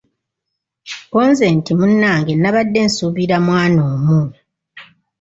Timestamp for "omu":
3.93-4.19